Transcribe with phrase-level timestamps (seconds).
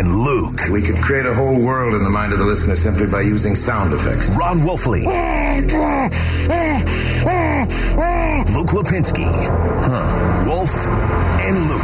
[0.00, 0.60] and Luke.
[0.70, 3.54] We could create a whole world in the mind of the listener simply by using
[3.54, 4.34] sound effects.
[4.34, 5.04] Ron Wolfley.
[8.56, 9.24] Luke Lipinski.
[9.24, 10.44] Huh.
[10.46, 11.82] Wolf and Luke.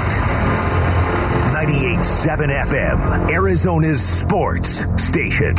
[1.52, 5.54] 98.7 FM, Arizona's sports station.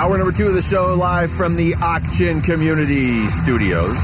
[0.00, 4.00] Hour number two of the show, live from the Ak-Chin Community Studios.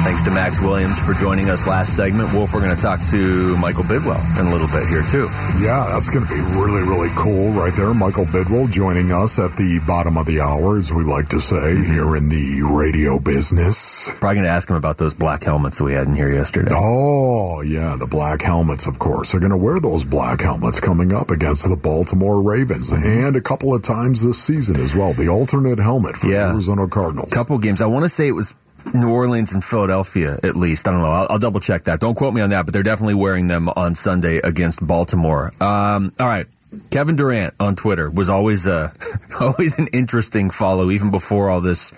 [0.00, 2.32] Thanks to Max Williams for joining us last segment.
[2.32, 5.28] Wolf, we're going to talk to Michael Bidwill in a little bit here, too.
[5.60, 7.92] Yeah, that's going to be really, really cool right there.
[7.92, 11.56] Michael Bidwill joining us at the bottom of the hour, as we like to say,
[11.56, 11.92] mm-hmm.
[11.92, 14.10] here in the radio business.
[14.20, 16.72] Probably going to ask him about those black helmets that we had in here yesterday.
[16.72, 19.32] Oh, yeah, the black helmets, of course.
[19.32, 23.42] They're going to wear those black helmets coming up against the Baltimore Ravens and a
[23.42, 25.12] couple of times this season as well.
[25.12, 26.46] The alternate helmet for Yeah.
[26.46, 27.30] the Arizona Cardinals.
[27.32, 27.80] couple games.
[27.82, 28.54] I want to say it was
[28.92, 30.86] New Orleans and Philadelphia, at least.
[30.86, 31.10] I don't know.
[31.10, 32.00] I'll, I'll double check that.
[32.00, 35.52] Don't quote me on that, but they're definitely wearing them on Sunday against Baltimore.
[35.60, 36.46] Um, all right.
[36.90, 38.90] Kevin Durant on Twitter was always uh,
[39.40, 41.92] always an interesting follow, even before all this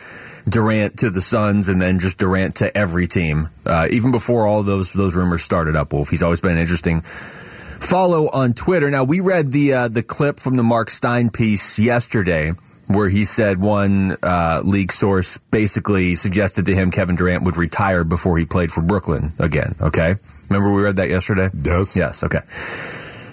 [0.48, 3.48] Durant to the Suns and then just Durant to every team.
[3.64, 6.10] Uh, even before all those those rumors started up, Wolf.
[6.10, 8.90] He's always been an interesting follow on Twitter.
[8.90, 12.52] Now we read the uh, the clip from the Mark Stein piece yesterday,
[12.88, 18.04] where he said one uh, league source basically suggested to him Kevin Durant would retire
[18.04, 19.74] before he played for Brooklyn again.
[19.80, 20.14] Okay,
[20.48, 21.50] remember we read that yesterday?
[21.54, 21.96] Yes.
[21.96, 22.22] Yes.
[22.22, 22.40] Okay.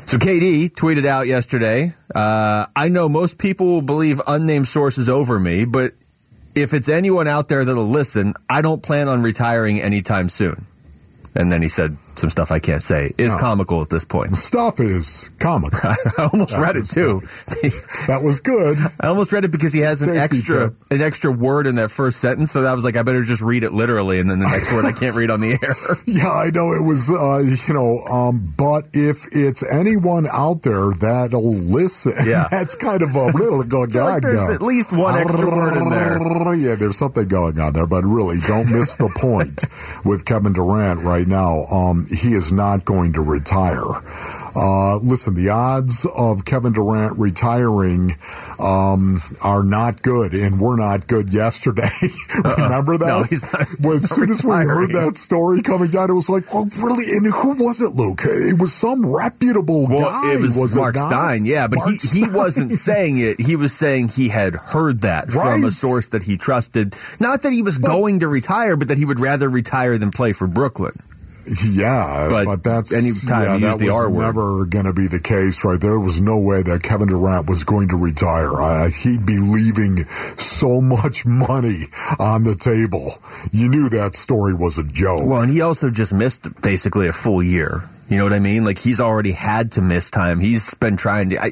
[0.05, 1.93] So KD tweeted out yesterday.
[2.13, 5.93] Uh, I know most people will believe unnamed sources over me, but
[6.55, 10.65] if it's anyone out there that'll listen, I don't plan on retiring anytime soon.
[11.35, 13.39] And then he said some stuff I can't say is No.
[13.42, 14.36] comical at this point.
[14.36, 15.80] Stuff is comical.
[16.17, 17.20] I almost read it too.
[18.08, 18.78] that was good.
[19.00, 20.78] I almost read it because he has an Safety extra tip.
[20.92, 22.52] an extra word in that first sentence.
[22.52, 24.86] So I was like, I better just read it literally, and then the next word
[24.86, 25.59] I can't read on the air.
[26.05, 30.92] Yeah, I know it was, uh, you know, um, but if it's anyone out there
[31.00, 32.48] that'll listen, Yeah.
[32.52, 34.21] that's kind of a little going feel like on.
[34.21, 36.54] there's at least one extra word in there.
[36.55, 39.66] Yeah, there's something going on there, but really, don't miss the point
[40.05, 41.64] with Kevin Durant right now.
[41.71, 43.83] Um, he is not going to retire.
[44.55, 48.11] Uh, listen, the odds of Kevin Durant retiring
[48.59, 51.89] um, are not good, and were not good yesterday.
[52.43, 53.08] Remember that?
[53.08, 56.30] No, he's not- Well, as soon as we heard that story coming down, it was
[56.30, 57.17] like, oh, really?
[57.17, 58.21] And who was it, Luke?
[58.23, 60.33] It was some reputable Well, guy.
[60.33, 61.09] it was, Mark not?
[61.09, 63.39] Stein, yeah, but Mark he, he wasn't saying it.
[63.42, 66.93] He was saying he had heard that from a source that he trusted.
[67.19, 70.33] Not that he was going to retire, but that he would rather retire than play
[70.33, 70.93] for Brooklyn.
[71.65, 74.21] Yeah, But but, that's anytime yeah, that the was R word.
[74.23, 75.80] never going to be the case, right?
[75.80, 78.52] There was no way that Kevin Durant was going to retire.
[78.54, 79.98] Uh, he'd be leaving
[80.37, 81.83] so much money
[82.20, 83.14] on the table.
[83.52, 85.27] You knew that story was a joke.
[85.27, 87.81] Well, and he also just missed basically a full year.
[88.10, 88.64] You know what I mean?
[88.65, 90.39] Like he's already had to miss time.
[90.39, 91.42] He's been trying to.
[91.42, 91.52] I,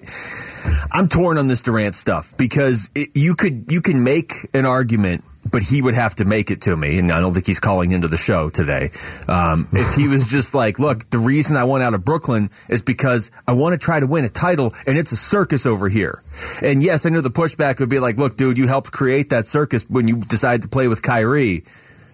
[0.92, 5.24] I'm torn on this Durant stuff because it, you could you can make an argument,
[5.50, 7.92] but he would have to make it to me, and I don't think he's calling
[7.94, 8.92] into the show today.
[9.28, 12.82] Um, if he was just like, look, the reason I went out of Brooklyn is
[12.82, 16.22] because I want to try to win a title, and it's a circus over here.
[16.62, 19.48] And yes, I know the pushback would be like, look, dude, you helped create that
[19.48, 21.64] circus when you decided to play with Kyrie,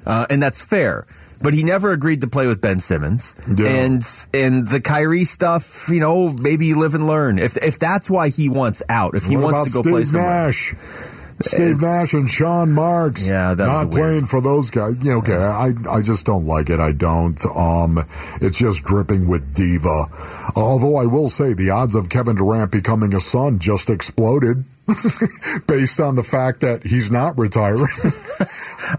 [0.06, 1.06] uh, and that's fair.
[1.44, 3.68] But he never agreed to play with Ben Simmons, Yeah.
[3.68, 4.02] and
[4.34, 7.38] and the Kyrie stuff, you know, maybe you live and learn.
[7.38, 10.04] If if that's why he wants out, if he what wants to go Steve play
[10.06, 10.74] somewhere, Nash?
[11.40, 13.28] Steve Nash and Sean Marks.
[13.30, 14.98] Yeah, not playing for those guys.
[15.04, 16.80] You know, okay, I I just don't like it.
[16.80, 17.40] I don't.
[17.56, 18.00] Um,
[18.42, 20.06] it's just dripping with diva.
[20.56, 24.64] Although I will say the odds of Kevin Durant becoming a son just exploded.
[25.68, 27.88] based on the fact that he's not retiring.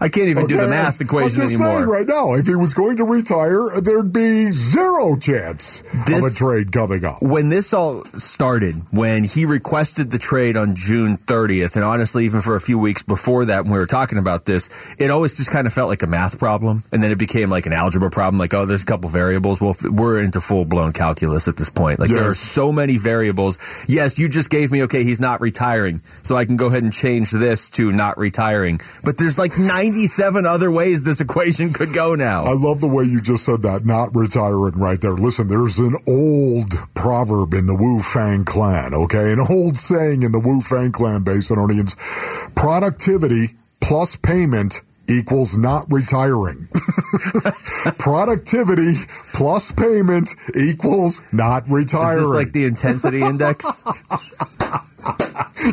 [0.01, 1.87] I can't even do the Okay, math I'm equation just anymore.
[1.87, 6.71] right now, if he was going to retire, there'd be zero chance of a trade
[6.71, 7.17] coming up.
[7.21, 12.41] when this all started, when he requested the trade on June 30th, and honestly, even
[12.41, 15.49] for a few weeks before that, when we were talking about this, it always just
[15.51, 16.83] kind of felt like a math problem.
[16.91, 18.37] And then it became like an algebra problem.
[18.39, 19.59] Like, oh, there's a couple variables.
[19.61, 21.99] Well, we're into full blown calculus at this point.
[21.99, 23.57] Like, there are so many variables.
[23.87, 25.41] Yes, you just gave me, okay, he's not
[25.79, 25.99] retiring.
[26.21, 28.79] So I can go ahead and change this to not retiring.
[29.03, 32.43] But there's like 97 other ways this equation could go now.
[32.43, 35.11] I love the way you just said that, not retiring right there.
[35.13, 39.31] Listen, there's an old proverb in the Wu Fang clan, okay?
[39.31, 41.95] An old saying in the Wu Fang clan, Basinonians.
[42.55, 46.67] Productivity plus payment equals not retiring.
[47.97, 48.93] Productivity
[49.33, 52.17] plus payment equals not Is retiring.
[52.19, 53.83] this like the intensity index?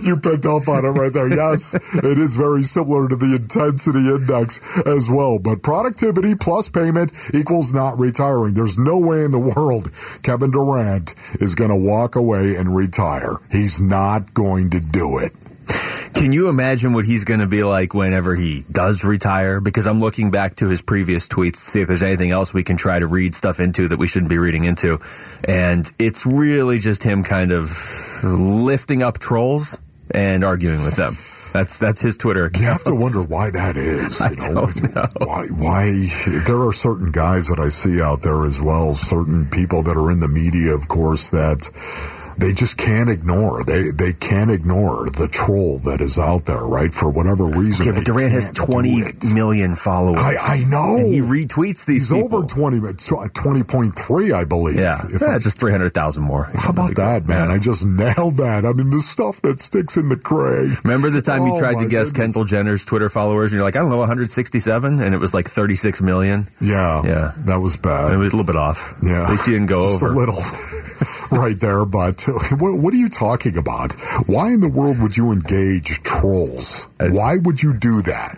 [0.03, 1.29] you picked up on it right there.
[1.29, 5.39] Yes, it is very similar to the intensity index as well.
[5.39, 8.55] But productivity plus payment equals not retiring.
[8.55, 9.91] There's no way in the world
[10.23, 13.37] Kevin Durant is going to walk away and retire.
[13.51, 15.33] He's not going to do it.
[16.15, 19.61] Can you imagine what he's going to be like whenever he does retire?
[19.61, 22.65] Because I'm looking back to his previous tweets to see if there's anything else we
[22.65, 24.99] can try to read stuff into that we shouldn't be reading into.
[25.47, 27.71] And it's really just him kind of
[28.25, 29.79] lifting up trolls
[30.13, 31.15] and arguing with them.
[31.53, 32.47] That's that's his Twitter.
[32.47, 32.61] Accounts.
[32.61, 34.21] You have to wonder why that is.
[34.21, 35.07] I don't know.
[35.25, 36.09] Why, why
[36.47, 40.11] there are certain guys that I see out there as well, certain people that are
[40.11, 41.71] in the media, of course, that
[42.39, 43.63] they just can't ignore.
[43.65, 46.93] They they can't ignore the troll that is out there, right?
[46.93, 47.87] For whatever reason.
[47.87, 49.25] Yeah, but Durant has can't do 20 it.
[49.35, 50.17] million followers.
[50.19, 50.97] I, I know.
[50.97, 52.39] And he retweets these He's people.
[52.39, 52.81] over 20, uh,
[53.33, 54.77] 20.3, I believe.
[54.79, 56.51] Yeah, If yeah I- just 300,000 more.
[56.55, 57.51] how about that, man?
[57.51, 58.65] I just nailed that.
[58.65, 60.69] I mean, the stuff that sticks in the cray.
[60.85, 62.35] Remember the time you Oh, tried to guess goodness.
[62.35, 65.47] Kendall Jenner's Twitter followers, and you're like, I don't know, 167, and it was like
[65.49, 66.47] 36 million.
[66.61, 67.03] Yeah.
[67.05, 67.33] Yeah.
[67.47, 68.13] That was bad.
[68.13, 68.95] It was a little bit off.
[69.03, 69.25] Yeah.
[69.25, 70.13] At least you didn't go Just over.
[70.13, 70.37] a little
[71.31, 71.85] right there.
[71.85, 72.23] But
[72.59, 73.95] what, what are you talking about?
[74.27, 76.89] Why in the world would you engage trolls?
[76.99, 78.37] Why would you do that?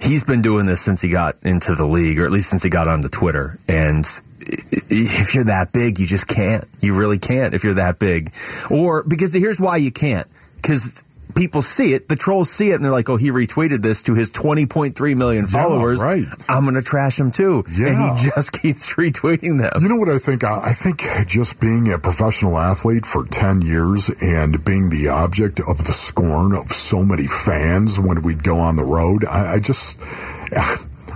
[0.00, 2.70] He's been doing this since he got into the league, or at least since he
[2.70, 3.56] got onto Twitter.
[3.68, 4.04] And
[4.40, 6.64] if you're that big, you just can't.
[6.80, 8.32] You really can't if you're that big.
[8.70, 10.26] Or because here's why you can't.
[10.56, 11.02] Because
[11.34, 14.14] people see it, the trolls see it, and they're like, oh, he retweeted this to
[14.14, 16.02] his 20.3 million followers.
[16.02, 16.24] right.
[16.48, 17.64] I'm going to trash him too.
[17.76, 17.88] Yeah.
[17.88, 19.82] And he just keeps retweeting them.
[19.82, 20.44] You know what I think?
[20.44, 25.60] I I think just being a professional athlete for 10 years and being the object
[25.60, 29.58] of the scorn of so many fans when we'd go on the road, I, I
[29.58, 30.00] just.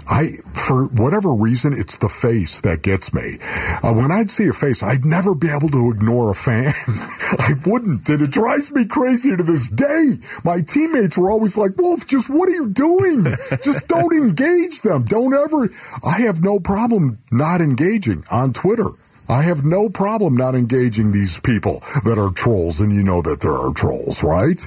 [0.09, 3.39] I, for whatever reason, it's the face that gets me.
[3.83, 6.73] Uh, when I'd see a face, I'd never be able to ignore a fan.
[7.39, 10.15] I wouldn't, and it drives me crazy to this day.
[10.45, 13.25] My teammates were always like, Wolf, just what are you doing?
[13.63, 15.03] just don't engage them.
[15.05, 15.69] Don't ever.
[16.05, 18.89] I have no problem not engaging on Twitter.
[19.29, 23.41] I have no problem not engaging these people that are trolls, and you know that
[23.41, 24.65] there are trolls, right?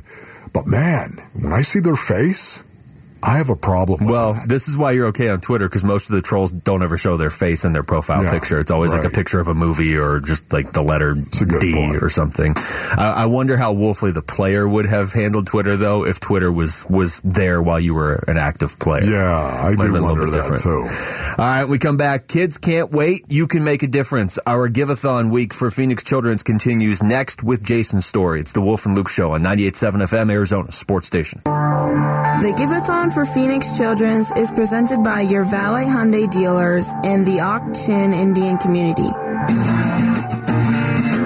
[0.51, 2.63] But man, when I see their face,
[3.23, 3.99] I have a problem.
[4.01, 4.47] with Well, that.
[4.47, 7.17] this is why you're okay on Twitter because most of the trolls don't ever show
[7.17, 8.59] their face in their profile Yeah, picture.
[8.59, 12.01] It's always like a picture of a movie or just like the letter D point.
[12.01, 12.53] or something.
[12.57, 16.85] I, I wonder how Wolfley the player would have handled Twitter though if Twitter was
[16.89, 19.03] was there while you were an active player.
[19.03, 19.17] yeah,
[19.63, 20.61] I Might have do been a wonder bit that different.
[20.63, 20.87] too.
[21.41, 22.27] All right, we come back.
[22.27, 23.23] Kids can't wait.
[23.29, 24.39] You can make a difference.
[24.47, 28.39] Our Giveathon week for Phoenix Children's continues next with Jason's story.
[28.39, 31.41] It's the Wolf and Luke Show on 98.7 FM, Arizona Sports Station.
[31.45, 38.13] The Giveathon for Phoenix Children's is presented by your Valley Hyundai dealers and the Ak-Chin
[38.13, 39.09] Indian community.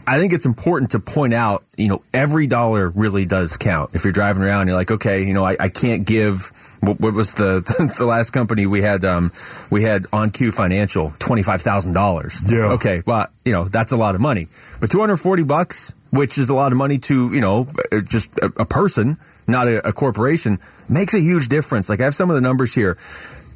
[0.06, 3.94] I think it's important to point out, you know, every dollar really does count.
[3.94, 6.52] If you're driving around, you're like, okay, you know, I, I can't give.
[6.80, 7.60] What, what was the
[7.98, 9.04] the last company we had?
[9.04, 9.32] Um,
[9.70, 12.44] we had On Q Financial, twenty five thousand dollars.
[12.48, 12.74] Yeah.
[12.74, 14.46] Okay, well, you know, that's a lot of money,
[14.80, 18.00] but two hundred forty bucks, which is a lot of money to you know, uh,
[18.00, 19.16] just a, a person,
[19.48, 21.88] not a, a corporation, makes a huge difference.
[21.88, 22.96] Like I have some of the numbers here.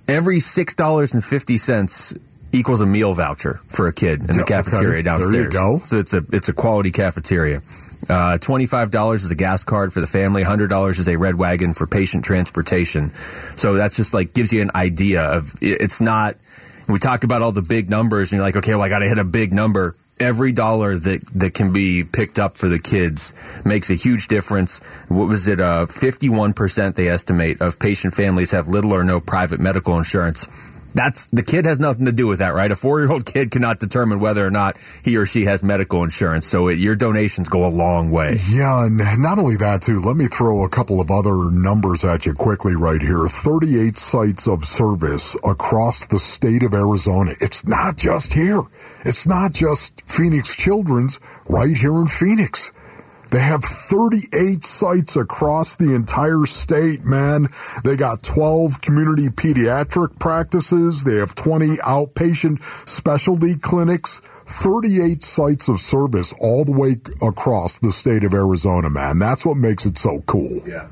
[0.08, 2.14] Every six dollars and fifty cents
[2.52, 4.54] equals a meal voucher for a kid in the okay.
[4.54, 5.52] cafeteria There you downstairs.
[5.52, 5.78] go.
[5.78, 7.62] So it's a it's a quality cafeteria.
[8.08, 10.42] Uh, Twenty-five dollars is a gas card for the family.
[10.42, 13.10] Hundred dollars is a red wagon for patient transportation.
[13.10, 16.36] So that's just like gives you an idea of it's not.
[16.88, 19.08] We talk about all the big numbers, and you're like, okay, well, I got to
[19.08, 19.94] hit a big number.
[20.18, 23.32] Every dollar that that can be picked up for the kids
[23.64, 24.78] makes a huge difference.
[25.08, 25.60] What was it?
[25.60, 30.48] Uh, Fifty-one percent they estimate of patient families have little or no private medical insurance.
[30.94, 32.70] That's the kid has nothing to do with that, right?
[32.70, 36.46] A four-year-old kid cannot determine whether or not he or she has medical insurance.
[36.46, 38.36] So it, your donations go a long way.
[38.50, 42.26] Yeah, and not only that, too, let me throw a couple of other numbers at
[42.26, 43.26] you quickly right here.
[43.26, 47.32] 38 sites of service across the state of Arizona.
[47.40, 48.62] It's not just here.
[49.04, 52.72] It's not just Phoenix Children's right here in Phoenix.
[53.30, 57.46] They have 38 sites across the entire state, man.
[57.84, 61.04] They got 12 community pediatric practices.
[61.04, 64.20] They have 20 outpatient specialty clinics.
[64.46, 66.96] 38 sites of service all the way
[67.26, 69.20] across the state of Arizona, man.
[69.20, 70.62] That's what makes it so cool.
[70.66, 70.88] Yeah.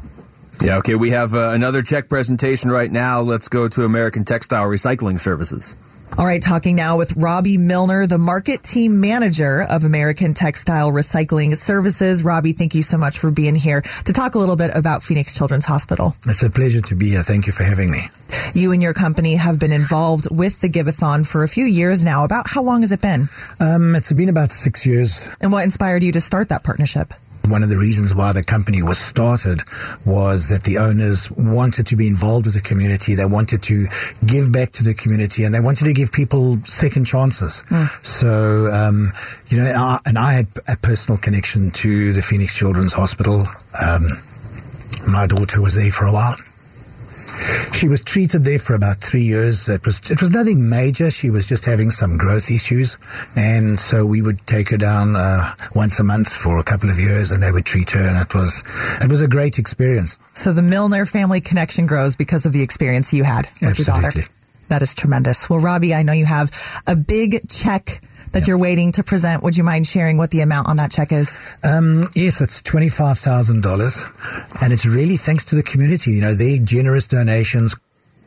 [0.62, 0.94] Yeah, okay.
[0.94, 3.20] We have uh, another check presentation right now.
[3.20, 5.76] Let's go to American Textile Recycling Services.
[6.16, 11.56] All right, talking now with Robbie Milner, the market team manager of American Textile Recycling
[11.56, 12.24] Services.
[12.24, 15.36] Robbie, thank you so much for being here to talk a little bit about Phoenix
[15.36, 16.16] Children's Hospital.
[16.26, 17.22] It's a pleasure to be here.
[17.22, 18.08] Thank you for having me.
[18.54, 22.24] You and your company have been involved with the Giveathon for a few years now.
[22.24, 23.28] About how long has it been?
[23.60, 25.28] Um, it's been about six years.
[25.40, 27.14] And what inspired you to start that partnership?
[27.48, 29.62] One of the reasons why the company was started
[30.04, 33.14] was that the owners wanted to be involved with the community.
[33.14, 33.86] They wanted to
[34.26, 37.64] give back to the community and they wanted to give people second chances.
[37.68, 38.04] Mm.
[38.04, 39.12] So, um,
[39.48, 43.46] you know, and I, and I, had a personal connection to the Phoenix Children's Hospital.
[43.80, 44.02] Um,
[45.06, 46.36] my daughter was there for a while
[47.74, 49.68] she was treated there for about three years.
[49.68, 51.10] It was it was nothing major.
[51.10, 52.98] She was just having some growth issues,
[53.36, 56.98] and so we would take her down uh, once a month for a couple of
[56.98, 58.62] years, and they would treat her, and it was
[59.00, 60.18] it was a great experience.
[60.34, 63.92] So the Milner family connection grows because of the experience you had with Absolutely.
[63.92, 64.22] your daughter.
[64.68, 65.48] That is tremendous.
[65.48, 66.50] Well, Robbie, I know you have
[66.86, 68.00] a big check
[68.32, 68.48] that yep.
[68.48, 69.42] you're waiting to present.
[69.42, 71.38] Would you mind sharing what the amount on that check is?
[71.64, 74.62] Um, yes, it's $25,000.
[74.62, 76.12] And it's really thanks to the community.
[76.12, 77.76] You know, their generous donations.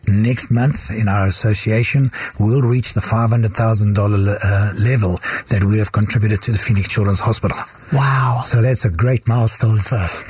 [0.08, 6.42] Next month in our association, we'll reach the $500,000 uh, level that we have contributed
[6.42, 7.56] to the Phoenix Children's Hospital.
[7.94, 8.40] Wow.
[8.42, 10.24] So that's a great milestone for us.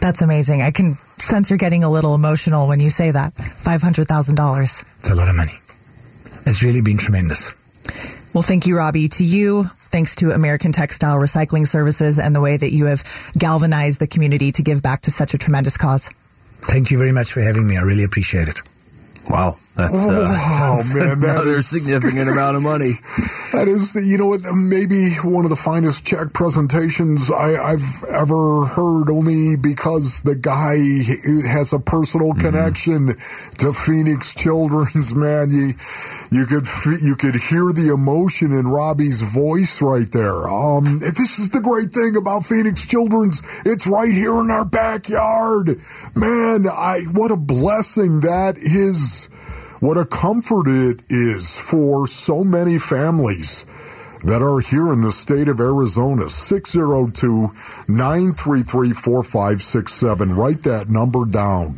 [0.00, 0.62] That's amazing.
[0.62, 3.34] I can sense you're getting a little emotional when you say that.
[3.34, 4.84] $500,000.
[4.98, 5.52] It's a lot of money.
[6.46, 7.52] It's really been tremendous.
[8.34, 9.08] Well, thank you, Robbie.
[9.10, 13.04] To you, thanks to American Textile Recycling Services and the way that you have
[13.38, 16.10] galvanized the community to give back to such a tremendous cause.
[16.58, 17.76] Thank you very much for having me.
[17.76, 18.60] I really appreciate it.
[19.30, 22.92] Wow, that's, uh, oh, that's man, another is, significant amount of money.
[23.52, 28.66] That is, you know what, maybe one of the finest check presentations I, have ever
[28.66, 30.78] heard, only because the guy
[31.48, 32.46] has a personal mm-hmm.
[32.46, 33.06] connection
[33.58, 35.12] to Phoenix Children's.
[35.24, 35.72] Man, you
[36.30, 36.66] you could
[37.02, 40.48] you could hear the emotion in Robbie's voice right there.
[40.48, 45.68] Um, this is the great thing about Phoenix Children's; it's right here in our backyard.
[46.14, 49.28] Man, I what a blessing that is
[49.84, 53.66] what a comfort it is for so many families
[54.24, 56.26] that are here in the state of Arizona.
[56.26, 57.50] 602
[57.86, 60.34] 933 4567.
[60.34, 61.74] Write that number down.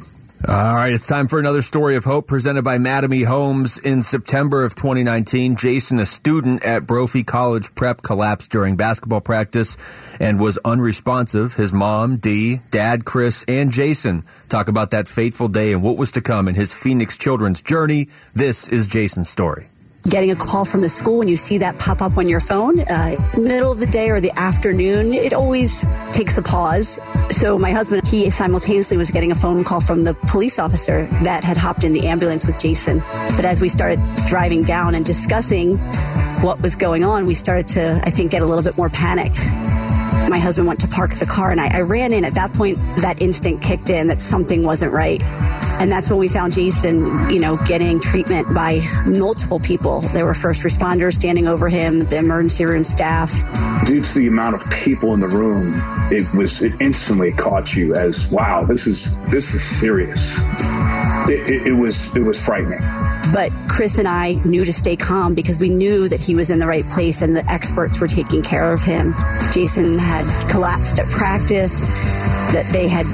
[0.48, 3.78] All right, it's time for another story of hope presented by Mattamy Homes.
[3.78, 9.76] In September of 2019, Jason, a student at Brophy College Prep, collapsed during basketball practice
[10.20, 11.54] and was unresponsive.
[11.54, 16.12] His mom, Dee, dad, Chris, and Jason talk about that fateful day and what was
[16.12, 18.06] to come in his Phoenix children's journey.
[18.32, 19.66] This is Jason's story
[20.10, 22.80] getting a call from the school when you see that pop up on your phone,
[22.80, 26.98] uh, middle of the day or the afternoon, it always takes a pause.
[27.30, 31.44] So my husband, he simultaneously was getting a phone call from the police officer that
[31.44, 33.02] had hopped in the ambulance with Jason.
[33.36, 35.76] But as we started driving down and discussing
[36.42, 39.40] what was going on, we started to, I think, get a little bit more panicked
[40.30, 42.24] my husband went to park the car and I, I, ran in.
[42.24, 45.22] At that point, that instinct kicked in that something wasn't right.
[45.80, 50.00] And that's when we found Jason, you know, getting treatment by multiple people.
[50.00, 53.30] There were first responders standing over him, the emergency room staff.
[53.86, 55.74] Due to the amount of people in the room,
[56.10, 60.38] it was it instantly caught you as wow, this is this is serious.
[61.28, 62.80] It, it, it was it was frightening.
[63.32, 66.58] But Chris and I knew to stay calm because we knew that he was in
[66.58, 69.14] the right place and the experts were taking care of him.
[69.52, 71.86] Jason had collapsed at practice,
[72.52, 73.06] that they had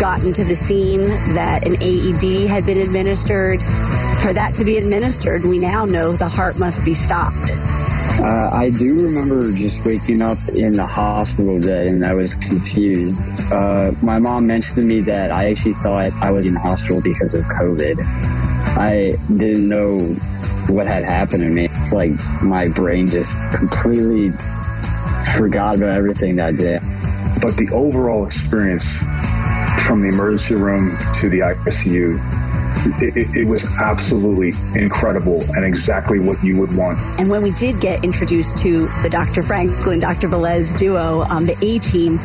[0.00, 1.00] gotten to the scene,
[1.34, 3.60] that an AED had been administered.
[4.20, 7.52] For that to be administered, we now know the heart must be stopped.
[8.20, 13.28] Uh, I do remember just waking up in the hospital bed and I was confused.
[13.52, 17.00] Uh, my mom mentioned to me that I actually thought I was in the hospital
[17.02, 17.96] because of COVID.
[18.76, 19.98] I didn't know
[20.68, 21.66] what had happened to me.
[21.66, 22.12] It's like
[22.42, 24.30] my brain just completely
[25.36, 26.78] forgot about everything that day.
[27.40, 28.98] But the overall experience
[29.86, 32.16] from the emergency room to the ICU
[33.00, 36.98] it, it, was absolutely incredible and exactly what you would want.
[37.18, 39.42] And when we did get introduced to the Dr.
[39.42, 40.28] Franklin, Dr.
[40.28, 42.18] Velez duo, um, the A team,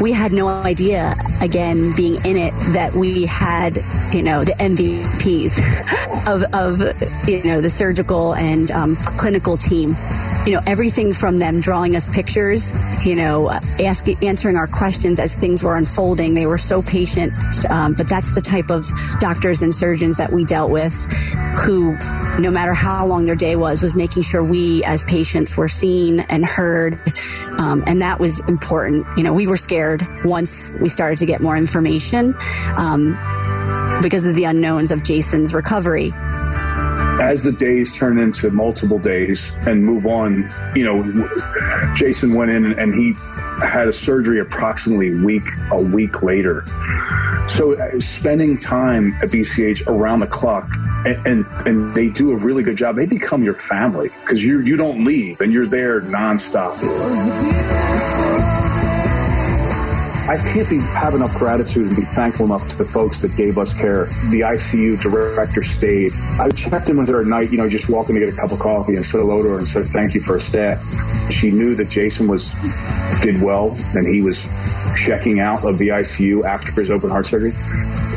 [0.00, 3.76] we had no idea, again, being in it, that we had,
[4.12, 5.58] you know, the MVPs
[6.26, 9.94] of, of you know, the surgical and um, clinical team
[10.46, 12.72] you know, everything from them drawing us pictures,
[13.04, 13.50] you know,
[13.82, 16.34] asking, answering our questions as things were unfolding.
[16.34, 17.32] They were so patient.
[17.68, 18.86] Um, but that's the type of
[19.18, 20.94] doctors and surgeons that we dealt with
[21.64, 21.96] who,
[22.40, 26.20] no matter how long their day was, was making sure we as patients were seen
[26.20, 26.94] and heard.
[27.58, 29.04] Um, and that was important.
[29.16, 32.36] You know, we were scared once we started to get more information
[32.78, 33.18] um,
[34.00, 36.12] because of the unknowns of Jason's recovery
[37.20, 41.28] as the days turn into multiple days and move on, you know,
[41.94, 43.14] Jason went in and he
[43.62, 46.62] had a surgery approximately week a week later.
[47.48, 50.68] So uh, spending time at PCH around the clock
[51.06, 52.96] and, and, and they do a really good job.
[52.96, 56.76] They become your family because you you don't leave and you're there nonstop.
[60.28, 63.58] I can't be have enough gratitude and be thankful enough to the folks that gave
[63.58, 64.06] us care.
[64.34, 66.10] The ICU director stayed.
[66.40, 68.50] I checked in with her at night, you know, just walking to get a cup
[68.50, 70.82] of coffee and said hello to her and said thank you for her staff.
[71.30, 72.50] She knew that Jason was
[73.22, 74.42] did well and he was
[74.98, 77.52] checking out of the ICU after his open heart surgery.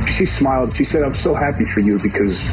[0.08, 0.74] She smiled.
[0.74, 2.52] She said, I'm so happy for you because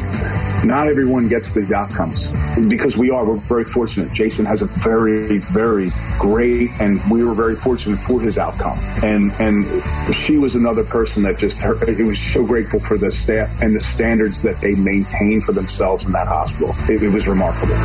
[0.63, 2.36] not everyone gets these outcomes
[2.69, 3.25] because we are.
[3.25, 4.11] We're very fortunate.
[4.13, 8.77] Jason has a very, very great, and we were very fortunate for his outcome.
[9.03, 9.65] And and
[10.13, 13.75] she was another person that just her, it was so grateful for the staff and
[13.75, 16.73] the standards that they maintain for themselves in that hospital.
[16.89, 17.75] It, it was remarkable.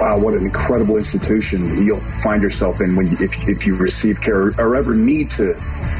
[0.00, 4.20] Wow, what an incredible institution you'll find yourself in when you, if, if you receive
[4.20, 5.50] care or ever need to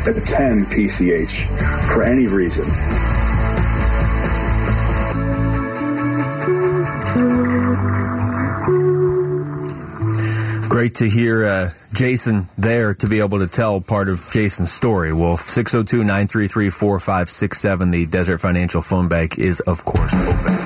[0.08, 1.46] attend PCH
[1.92, 2.64] for any reason.
[10.80, 15.12] Great to hear uh, Jason there to be able to tell part of Jason's story.
[15.12, 17.90] Wolf, 602 933 4567.
[17.90, 20.56] The Desert Financial phone bank is, of course, open.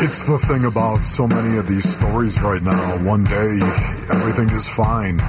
[0.00, 2.80] It's the thing about so many of these stories right now.
[3.04, 3.60] One day,
[4.16, 5.20] everything is fine.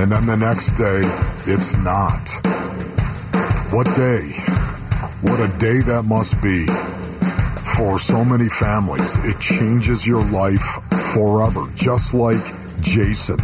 [0.00, 1.04] And then the next day,
[1.44, 2.24] it's not.
[3.68, 4.32] What day?
[5.28, 6.64] What a day that must be
[7.76, 9.22] for so many families.
[9.26, 10.80] It changes your life
[11.12, 11.66] forever.
[11.76, 12.40] Just like
[12.88, 13.36] Jason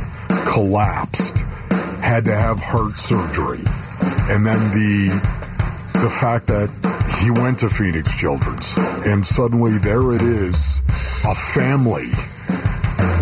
[0.50, 1.38] collapsed,
[2.00, 3.60] had to have heart surgery.
[4.32, 5.12] And then the
[6.00, 6.72] the fact that
[7.20, 8.74] he went to Phoenix Children's
[9.06, 10.80] and suddenly there it is,
[11.28, 12.08] a family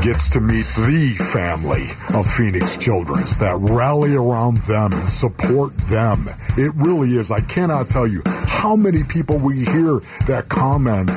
[0.03, 6.23] gets to meet the family of Phoenix Children's that rally around them and support them.
[6.57, 7.33] It really is.
[7.33, 9.99] I cannot tell you how many people we hear
[10.31, 11.11] that comment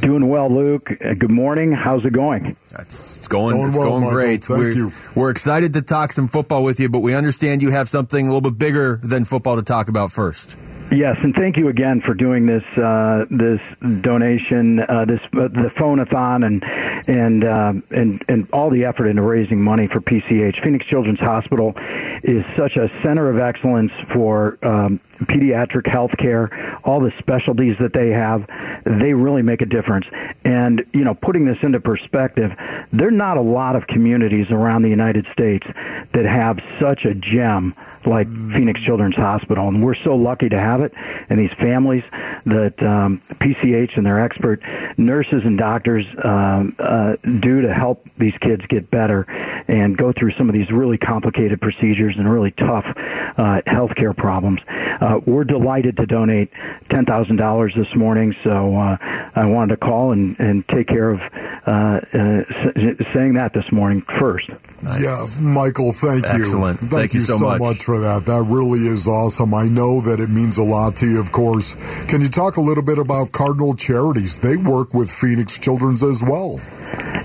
[0.00, 0.90] Doing well, Luke.
[1.04, 1.70] Uh, Good morning.
[1.70, 2.56] How's it going?
[2.76, 4.14] That's it's going, Going it's well, going Michael.
[4.16, 4.44] great.
[4.44, 4.92] Thank we're, you.
[5.14, 8.32] we're excited to talk some football with you, but we understand you have something a
[8.32, 10.56] little bit bigger than football to talk about first.
[10.90, 15.72] Yes, and thank you again for doing this uh, this donation, uh, this uh, the
[15.76, 16.62] phonathon, and
[17.08, 20.62] and uh, and and all the effort into raising money for PCH.
[20.62, 21.74] Phoenix Children's Hospital
[22.22, 26.78] is such a center of excellence for um, pediatric health care.
[26.84, 28.46] All the specialties that they have,
[28.84, 30.06] they really make a difference.
[30.44, 32.52] And you know, putting this into perspective,
[32.92, 35.66] there are not a lot of communities around the United States
[36.12, 37.74] that have such a gem
[38.06, 40.92] like Phoenix Children's Hospital, and we're so lucky to have it.
[41.28, 42.04] And these families
[42.44, 44.60] that um, PCH and their expert
[44.98, 49.22] nurses and doctors um, uh, do to help these kids get better
[49.68, 54.60] and go through some of these really complicated procedures and really tough uh, healthcare problems.
[54.68, 56.50] Uh, we're delighted to donate
[56.88, 58.96] ten thousand dollars this morning, so uh,
[59.34, 61.20] I wanted to call and, and take care of
[61.66, 62.44] uh, uh,
[62.76, 64.48] s- saying that this morning first.
[64.82, 66.30] Yeah, Michael, thank you.
[66.44, 66.78] Excellent.
[66.78, 67.82] Thank, Thank you so much.
[67.82, 68.26] for that.
[68.26, 69.54] That really is awesome.
[69.54, 71.74] I know that it means a lot to you, of course.
[72.08, 74.38] Can you talk a little bit about Cardinal Charities?
[74.38, 76.60] They work with Phoenix Children's as well.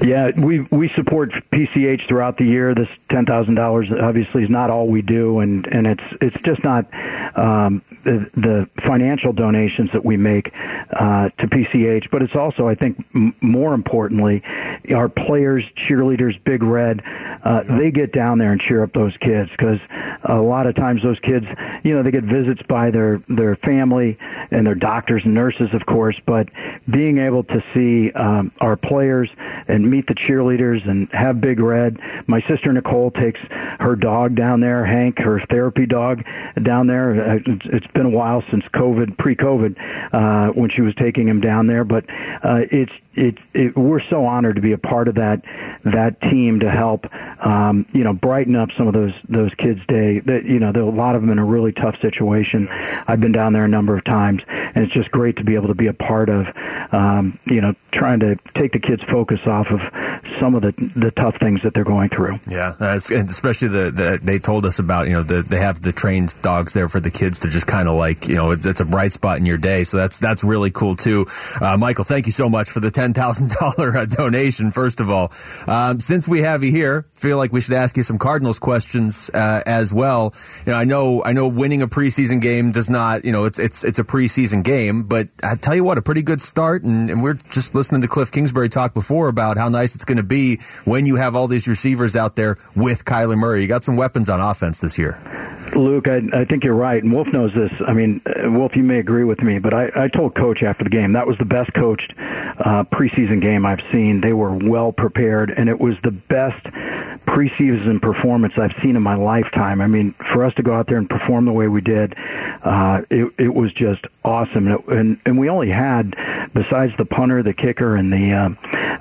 [0.01, 2.73] Yeah, we we support PCH throughout the year.
[2.73, 6.63] This ten thousand dollars obviously is not all we do, and and it's it's just
[6.63, 6.85] not
[7.37, 12.75] um, the, the financial donations that we make uh, to PCH, but it's also I
[12.75, 14.41] think m- more importantly
[14.93, 17.01] our players, cheerleaders, Big Red.
[17.43, 19.79] Uh, they get down there and cheer up those kids because
[20.23, 21.45] a lot of times those kids,
[21.83, 24.17] you know, they get visits by their their family
[24.51, 26.19] and their doctors and nurses, of course.
[26.25, 26.49] But
[26.89, 29.29] being able to see um, our players
[29.67, 31.99] and meet the cheerleaders and have Big Red.
[32.27, 33.39] My sister Nicole takes
[33.79, 36.23] her dog down there, Hank, her therapy dog
[36.61, 37.35] down there.
[37.35, 39.75] Uh, It's been a while since COVID, pre-COVID,
[40.13, 41.83] uh, when she was taking him down there.
[41.83, 42.05] But
[42.43, 45.43] uh, it's it's it, we're so honored to be a part of that
[45.83, 47.05] that team to help
[47.45, 50.19] um, you know brighten up some of those those kids' day.
[50.19, 52.67] That you know, there are a lot of them in a really tough situation.
[53.07, 54.41] I've been down there a number of times,
[54.75, 56.47] and it's just great to be able to be a part of
[56.91, 59.81] um, you know trying to take the kids' focus off of
[60.39, 62.39] some of the the tough things that they're going through.
[62.47, 65.91] Yeah, and especially the, the they told us about you know the, they have the
[65.91, 68.81] trained dogs there for the kids to just kind of like you know it's, it's
[68.81, 69.83] a bright spot in your day.
[69.83, 71.25] So that's that's really cool too.
[71.61, 74.71] Uh, Michael, thank you so much for the ten thousand dollar donation.
[74.71, 75.31] First of all,
[75.67, 79.29] um, since we have you here, feel like we should ask you some Cardinals questions
[79.33, 80.33] uh, as well.
[80.65, 83.59] You know, I know I know winning a preseason game does not you know it's
[83.59, 86.83] it's it's a preseason game, but I tell you what, a pretty good start.
[86.83, 90.17] And, and we're just listening to Cliff Kingsbury talk before about how nice it's going
[90.17, 93.61] to be when you have all these receivers out there with Kyler Murray.
[93.61, 95.19] You got some weapons on offense this year.
[95.75, 97.71] Luke, I, I think you're right, and Wolf knows this.
[97.85, 100.83] I mean, uh, Wolf, you may agree with me, but I, I told Coach after
[100.83, 104.21] the game that was the best coached uh, preseason game I've seen.
[104.21, 106.63] They were well prepared, and it was the best
[107.29, 109.81] preseason performance I've seen in my lifetime.
[109.81, 113.03] I mean, for us to go out there and perform the way we did, uh,
[113.09, 114.67] it, it was just awesome.
[114.67, 116.15] And, it, and and we only had,
[116.53, 118.49] besides the punter, the kicker, and the uh,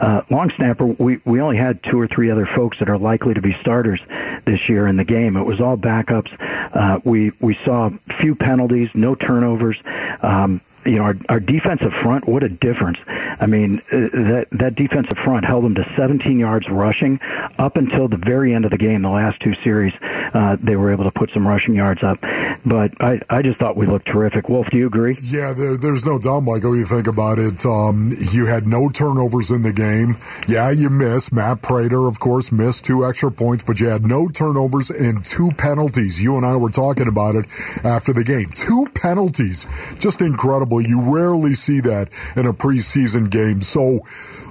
[0.00, 3.34] uh, long snapper, we we only had two or three other folks that are likely
[3.34, 4.00] to be starters
[4.44, 5.36] this year in the game.
[5.36, 6.30] It was all backups.
[6.72, 9.78] Uh, we we saw few penalties, no turnovers.
[10.22, 12.98] Um, you know, our, our defensive front, what a difference.
[13.06, 17.20] I mean, uh, that, that defensive front held them to 17 yards rushing
[17.58, 19.92] up until the very end of the game, the last two series.
[20.34, 22.18] Uh, they were able to put some rushing yards up.
[22.66, 24.48] But I, I just thought we looked terrific.
[24.48, 25.16] Wolf, do you agree?
[25.22, 26.76] Yeah, there, there's no doubt, Michael.
[26.76, 27.64] You think about it.
[27.64, 30.16] Um, you had no turnovers in the game.
[30.48, 31.32] Yeah, you missed.
[31.32, 35.50] Matt Prater, of course, missed two extra points, but you had no turnovers and two
[35.56, 36.20] penalties.
[36.20, 37.46] You and I were talking about it
[37.84, 38.46] after the game.
[38.54, 39.66] Two penalties.
[39.98, 40.80] Just incredible.
[40.80, 43.62] You rarely see that in a preseason game.
[43.62, 44.00] So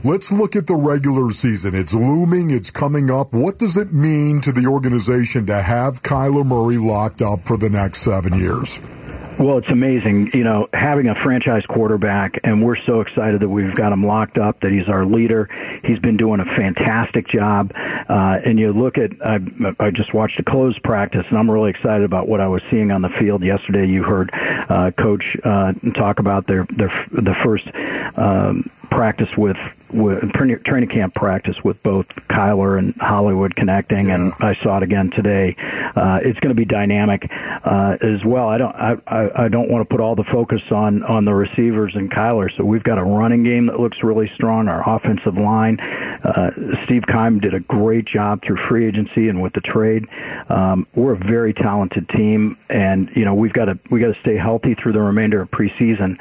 [0.04, 1.76] let's look at the regular season.
[1.76, 2.52] It's looming.
[2.52, 3.34] It's coming up.
[3.34, 7.69] What does it mean to the organization to have Kyler Murray locked up for the
[7.69, 8.80] next seven years?
[9.38, 13.75] Well, it's amazing, you know, having a franchise quarterback, and we're so excited that we've
[13.75, 15.47] got him locked up, that he's our leader.
[15.84, 17.71] He's been doing a fantastic job.
[17.75, 19.39] Uh, and you look at, I,
[19.80, 22.89] I just watched a closed practice, and I'm really excited about what I was seeing
[22.91, 23.86] on the field yesterday.
[23.86, 27.67] You heard uh, Coach uh, talk about their, their the first
[28.17, 29.58] um, practice with,
[29.91, 35.10] with training camp practice with both Kyler and Hollywood connecting, and I saw it again
[35.10, 35.56] today.
[35.95, 37.30] Uh, it's going to be dynamic
[37.63, 38.48] uh, as well.
[38.48, 38.98] I don't I,
[39.36, 42.56] I, don't want to put all the focus on on the receivers and Kyler.
[42.56, 44.67] So we've got a running game that looks really strong.
[44.67, 46.52] Our offensive line, uh,
[46.86, 50.08] Steve Keim did a great job through free agency and with the trade.
[50.50, 54.20] Um, we're a very talented team, and you know we've got to we got to
[54.20, 56.17] stay healthy through the remainder of preseason.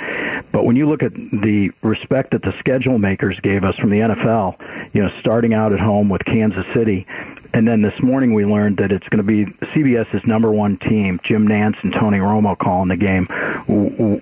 [0.53, 3.99] But when you look at the respect that the schedule makers gave us from the
[3.99, 7.07] NFL, you know, starting out at home with Kansas City,
[7.53, 11.21] and then this morning we learned that it's going to be CBS's number one team,
[11.23, 13.27] Jim Nantz and Tony Romo calling the game.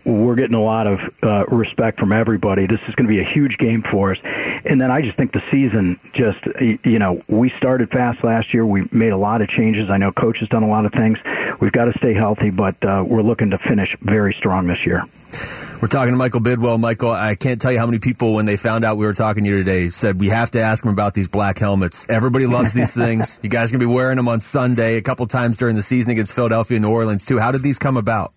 [0.04, 2.66] We're getting a lot of uh, respect from everybody.
[2.66, 4.18] This is going to be a huge game for us.
[4.64, 8.64] And then I just think the season just, you know, we started fast last year.
[8.64, 9.90] We made a lot of changes.
[9.90, 11.18] I know coach has done a lot of things.
[11.60, 15.04] We've got to stay healthy, but uh, we're looking to finish very strong this year.
[15.80, 16.80] We're talking to Michael Bidwill.
[16.80, 19.44] Michael, I can't tell you how many people, when they found out we were talking
[19.44, 22.06] to you today, said we have to ask him about these black helmets.
[22.08, 23.38] Everybody loves these things.
[23.42, 25.82] You guys are going to be wearing them on Sunday a couple times during the
[25.82, 27.38] season against Philadelphia and New Orleans, too.
[27.38, 28.32] How did these come about?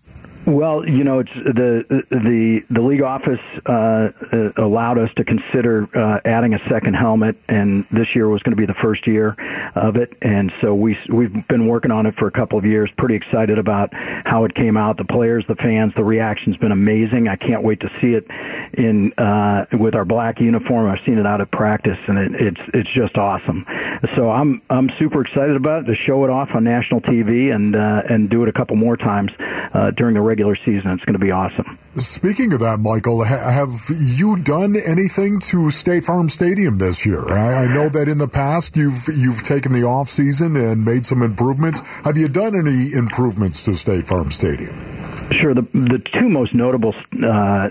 [0.48, 5.90] Well, you know, it's the the the league office uh, uh, allowed us to consider
[5.94, 9.36] uh, adding a second helmet, and this year was going to be the first year
[9.76, 12.90] of it, and so we we've been working on it for a couple of years.
[12.98, 14.96] Pretty excited about how it came out.
[14.96, 17.28] The players, the fans, the reaction's been amazing.
[17.28, 18.26] I can't wait to see it
[18.74, 20.90] in uh, with our black uniform.
[20.90, 23.66] I've seen it out at practice, and it, it's it's just awesome.
[24.16, 27.76] So I'm I'm super excited about it to show it off on national TV and
[27.76, 29.34] uh, and do it a couple more times
[29.74, 30.92] uh, during the regular season.
[30.92, 31.78] It's going to be awesome.
[31.98, 37.28] Speaking of that, Michael, ha- have you done anything to State Farm Stadium this year?
[37.28, 41.08] I, I know that in the past you've you've taken the off season and made
[41.08, 41.80] some improvements.
[42.04, 44.76] Have you done any improvements to State Farm Stadium?
[45.32, 45.54] Sure.
[45.54, 47.70] The the two most notable uh,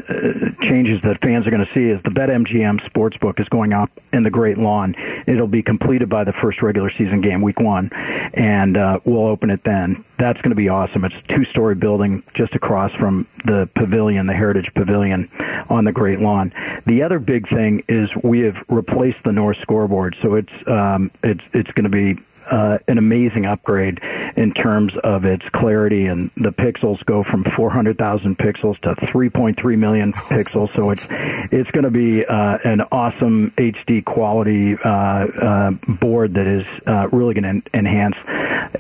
[0.61, 4.25] changes that fans are going to see is the BetMGM Sportsbook is going up in
[4.25, 4.95] the Great Lawn.
[5.27, 7.91] It'll be completed by the first regular season game, Week One,
[8.35, 10.05] and uh, we'll open it then.
[10.19, 11.05] That's going to be awesome.
[11.05, 15.29] It's a two-story building just across from the pavilion, the Heritage Pavilion,
[15.69, 16.53] on the Great Lawn.
[16.87, 21.45] The other big thing is we have replaced the North scoreboard, so it's um, it's
[21.53, 24.01] it's going to be uh, an amazing upgrade
[24.37, 30.13] in terms of its clarity, and the pixels go from 400,000 pixels to 3.3 million
[30.13, 30.71] pixels.
[30.71, 31.09] So it's
[31.53, 37.09] it's going to be uh, an awesome HD quality uh, uh, board that is uh,
[37.11, 38.17] really going to enhance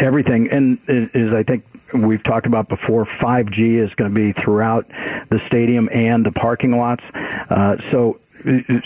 [0.00, 0.50] everything.
[0.50, 5.40] And is I think we've talked about before, 5G is going to be throughout the
[5.46, 7.04] stadium and the parking lots.
[7.14, 8.18] Uh, so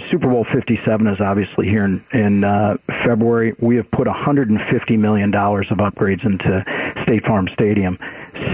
[0.09, 3.55] Super Bowl 57 is obviously here in, in uh, February.
[3.59, 6.65] We have put 150 million dollars of upgrades into
[7.03, 7.99] State Farm Stadium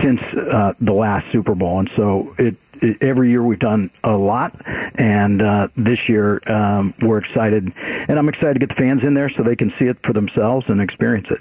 [0.03, 4.17] since uh, the last Super Bowl, and so it, it, every year we've done a
[4.17, 4.61] lot.
[4.99, 9.15] And uh, this year um, we're excited, and I'm excited to get the fans in
[9.15, 11.41] there so they can see it for themselves and experience it.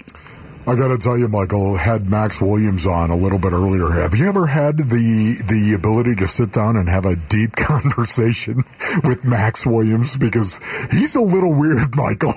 [0.68, 3.88] I got to tell you, Michael had Max Williams on a little bit earlier.
[3.88, 8.56] Have you ever had the the ability to sit down and have a deep conversation
[9.04, 10.58] with Max Williams because
[10.90, 12.34] he's a little weird, Michael?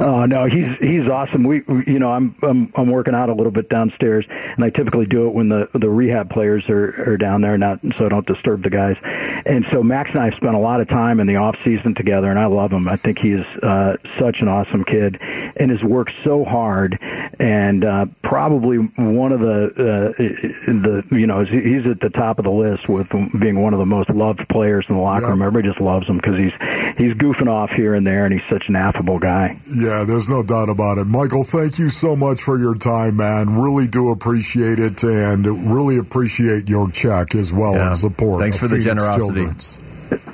[0.00, 1.44] oh no, he's he's awesome.
[1.44, 5.06] We, you know, I'm, I'm I'm working out a little bit downstairs, and I typically
[5.06, 8.26] do it when the the rehab players are are down there, not so I don't
[8.26, 8.98] disturb the guys.
[9.46, 11.94] And so Max and I have spent a lot of time in the off season
[11.94, 12.86] together, and I love him.
[12.86, 15.18] I think he's uh, such an awesome kid,
[15.56, 20.22] and has worked so hard and and uh, probably one of the uh,
[20.66, 23.08] the you know he's at the top of the list with
[23.40, 25.42] being one of the most loved players in the locker room.
[25.42, 26.52] Everybody just loves him because he's
[26.98, 29.56] he's goofing off here and there, and he's such an affable guy.
[29.74, 31.06] Yeah, there's no doubt about it.
[31.06, 33.56] Michael, thank you so much for your time, man.
[33.58, 37.88] Really do appreciate it, and really appreciate your check as well Yeah.
[37.88, 38.40] and support.
[38.40, 39.34] Thanks for the Phoenix generosity.
[39.40, 39.81] Children's.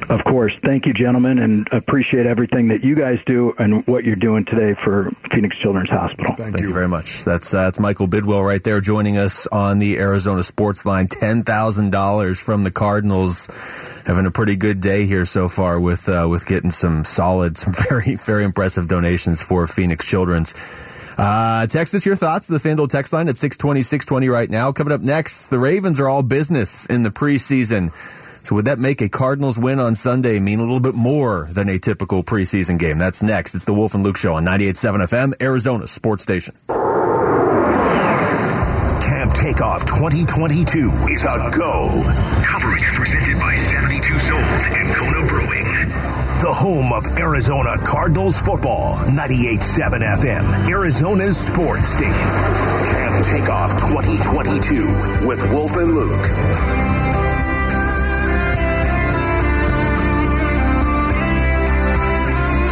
[0.09, 4.17] Of course, thank you, gentlemen, and appreciate everything that you guys do and what you're
[4.17, 6.35] doing today for Phoenix Children's Hospital.
[6.37, 6.73] Thank, you.
[6.73, 7.25] very much.
[7.25, 11.07] That's uh, that's Michael Bidwill right there joining us on the Arizona Sports Line.
[11.07, 13.47] Ten thousand dollars from the Cardinals,
[14.07, 17.73] having a pretty good day here so far with uh, with getting some solid, some
[17.89, 20.55] very very impressive donations for Phoenix Children's.
[21.19, 24.71] Uh, text us your thoughts to the FanDuel text line at 620, 620 right now.
[24.71, 27.91] Coming up next, the Ravens are all business in the preseason.
[28.43, 31.69] So would that make a Cardinals win on Sunday mean a little bit more than
[31.69, 32.99] a typical preseason game?
[32.99, 33.55] That's next.
[33.55, 36.55] It's the Wolf and Luke Show on 98.7 FM, Arizona Sports Station.
[39.09, 41.89] Camp Takeoff 2022 is a go.
[42.45, 45.65] Coverage presented by 72 Sold and Kona Brewing.
[46.41, 48.95] The home of Arizona Cardinals football.
[49.07, 52.13] 98.7 FM, Arizona's sports station.
[52.93, 56.98] Camp Takeoff 2022 with Wolf and Luke.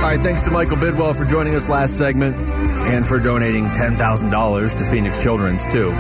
[0.07, 4.77] All right, thanks to Michael Bidwill for joining us last segment and for donating $10,000
[4.77, 5.90] to Phoenix Children's too.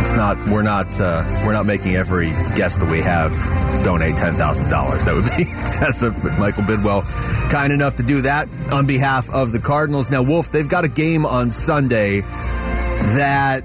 [0.00, 3.32] It's not we're not uh, we're not making every guest that we have
[3.84, 5.04] donate $10,000.
[5.04, 7.02] That would be excessive, but Michael Bidwill
[7.50, 10.10] kind enough to do that on behalf of the Cardinals.
[10.10, 13.64] Now, Wolf, they've got a game on Sunday that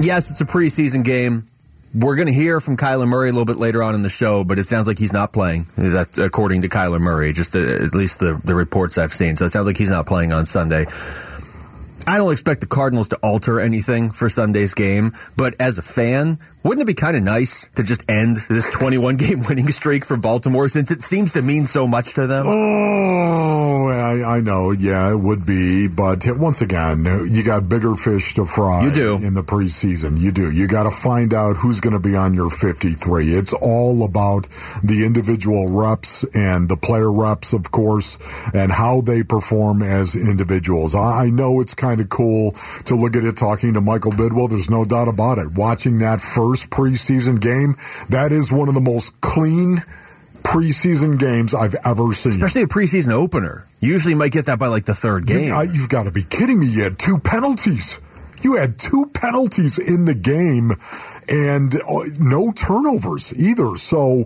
[0.00, 1.47] yes, it's a preseason game.
[1.94, 4.44] We're going to hear from Kyler Murray a little bit later on in the show,
[4.44, 5.66] but it sounds like he's not playing.
[5.76, 9.36] That's according to Kyler Murray, just uh, at least the, the reports I've seen.
[9.36, 10.86] So it sounds like he's not playing on Sunday.
[12.06, 16.38] I don't expect the Cardinals to alter anything for Sunday's game, but as a fan,
[16.64, 20.16] wouldn't it be kind of nice to just end this 21 game winning streak for
[20.16, 22.44] Baltimore since it seems to mean so much to them?
[22.46, 24.72] Oh, I, I know.
[24.72, 25.88] Yeah, it would be.
[25.88, 28.84] But once again, you got bigger fish to fry.
[28.84, 29.16] You do.
[29.16, 30.18] In the preseason.
[30.18, 30.50] You do.
[30.50, 33.34] You got to find out who's going to be on your 53.
[33.34, 34.48] It's all about
[34.82, 38.18] the individual reps and the player reps, of course,
[38.52, 40.94] and how they perform as individuals.
[40.94, 42.52] I know it's kind of cool
[42.86, 44.48] to look at it talking to Michael Bidwill.
[44.48, 45.48] There's no doubt about it.
[45.56, 47.74] Watching that first preseason game,
[48.10, 49.78] that is one of the most clean
[50.42, 52.32] preseason games I've ever seen.
[52.32, 53.64] Especially a preseason opener.
[53.80, 55.48] Usually you might get that by like the third game.
[55.48, 56.66] You, I, you've got to be kidding me.
[56.66, 58.00] You had two penalties.
[58.42, 60.70] You had two penalties in the game
[61.28, 63.76] and uh, no turnovers either.
[63.76, 64.24] So,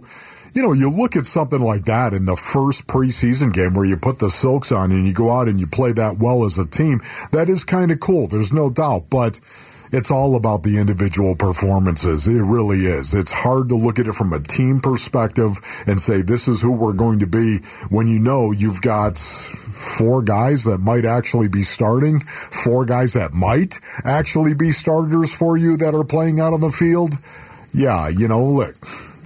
[0.52, 3.96] you know, you look at something like that in the first preseason game where you
[3.96, 6.66] put the silks on and you go out and you play that well as a
[6.66, 7.00] team.
[7.32, 8.28] That is kind of cool.
[8.28, 9.04] There's no doubt.
[9.10, 9.40] But
[9.92, 12.28] it's all about the individual performances.
[12.28, 13.14] It really is.
[13.14, 16.72] It's hard to look at it from a team perspective and say this is who
[16.72, 17.58] we're going to be
[17.90, 23.32] when you know you've got four guys that might actually be starting, four guys that
[23.32, 27.12] might actually be starters for you that are playing out on the field.
[27.74, 28.76] Yeah, you know, look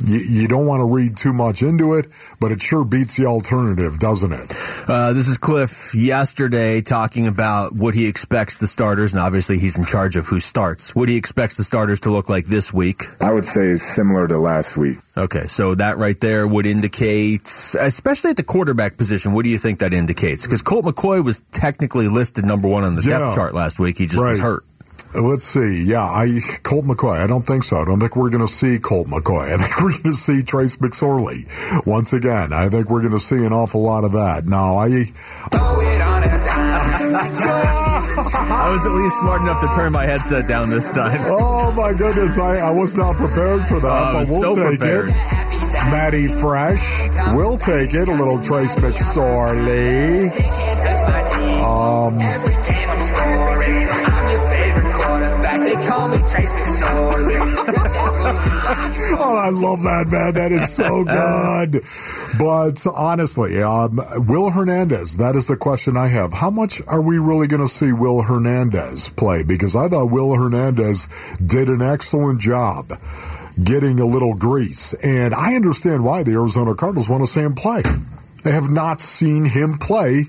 [0.04, 2.06] you, you don't want to read too much into it,
[2.40, 4.52] but it sure beats the alternative, doesn't it?
[4.88, 9.76] Uh, this is Kliff yesterday talking about what he expects the starters, and obviously he's
[9.76, 10.94] in charge of who starts.
[10.94, 13.04] What he expects the starters to look like this week.
[13.20, 14.98] I would say similar to last week.
[15.16, 17.42] Okay, so that right there would indicate,
[17.78, 20.44] especially at the quarterback position, what do you think that indicates?
[20.46, 23.96] Because Colt McCoy was technically listed number one on the yeah, depth chart last week.
[23.98, 24.30] He just right.
[24.30, 24.64] was hurt.
[25.14, 25.84] Let's see.
[25.84, 27.22] Yeah, I Colt McCoy.
[27.22, 27.80] I don't think so.
[27.80, 29.54] I don't think we're going to see Colt McCoy.
[29.54, 31.46] I think we're going to see Trace McSorley
[31.86, 32.52] once again.
[32.52, 34.44] I think we're going to see an awful lot of that.
[34.44, 35.04] Now, I.
[38.48, 41.20] I was at least smart enough to turn my headset down this time.
[41.38, 44.78] Oh my goodness, I, I was not prepared for that, oh, but we'll so take
[44.78, 45.08] prepared.
[45.08, 45.14] it.
[45.90, 48.08] Matty Fresh, we'll take it.
[48.08, 50.30] A little Trace McSorley.
[51.60, 52.18] Um,
[59.18, 60.34] oh, I love that, man.
[60.34, 61.82] That is so good.
[62.38, 66.34] but honestly, um, Will Hernandez, that is the question I have.
[66.34, 69.42] How much are we really going to see Will Hernandez play?
[69.42, 71.08] Because I thought Will Hernandez
[71.44, 72.92] did an excellent job
[73.64, 74.92] getting a little grease.
[74.94, 77.82] And I understand why the Arizona Cardinals want to see him play.
[78.44, 80.24] They have not seen him play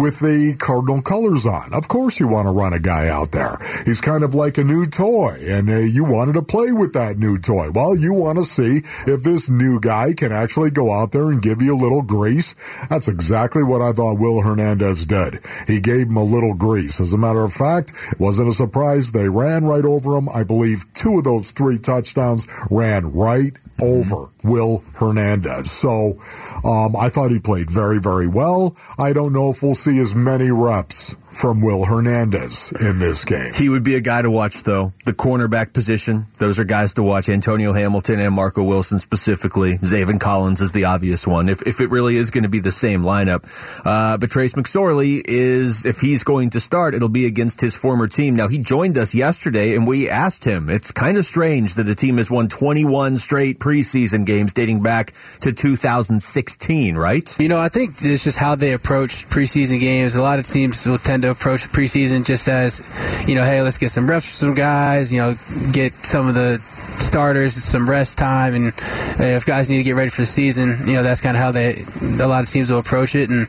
[0.00, 1.72] with the Cardinal colors on.
[1.72, 3.56] Of course, you want to run a guy out there.
[3.84, 7.16] He's kind of like a new toy, and uh, you wanted to play with that
[7.16, 7.70] new toy.
[7.70, 11.42] Well, you want to see if this new guy can actually go out there and
[11.42, 12.54] give you a little grease.
[12.88, 15.38] That's exactly what I thought Will Hernandez did.
[15.66, 17.00] He gave him a little grease.
[17.00, 19.12] As a matter of fact, it wasn't a surprise.
[19.12, 20.28] They ran right over him.
[20.34, 25.70] I believe two of those three touchdowns ran right over Will Hernandez.
[25.70, 26.18] So
[26.64, 28.76] um, I thought he played very, very well.
[28.98, 33.52] I don't know if we'll see as many reps from Will Hernandez in this game.
[33.54, 34.92] He would be a guy to watch, though.
[35.04, 37.28] The cornerback position, those are guys to watch.
[37.28, 39.76] Antonio Hamilton and Marco Wilson specifically.
[39.78, 41.50] Zaven Collins is the obvious one.
[41.50, 43.44] If, if it really is going to be the same lineup.
[43.84, 48.08] Uh, but Trace McSorley is, if he's going to start, it'll be against his former
[48.08, 48.34] team.
[48.34, 50.70] Now, he joined us yesterday and we asked him.
[50.70, 55.12] It's kind of strange that a team has won 21 straight preseason games dating back
[55.40, 57.36] to 2016, right?
[57.38, 60.14] You know, I think it's just how they approach preseason games.
[60.14, 62.80] A lot of teams will tend to to approach preseason just as,
[63.28, 65.34] you know, hey, let's get some reps for some guys, you know,
[65.72, 68.72] get some of the starters some rest time, and
[69.20, 71.50] if guys need to get ready for the season, you know, that's kind of how
[71.50, 71.74] they,
[72.20, 73.28] a lot of teams will approach it.
[73.28, 73.48] And,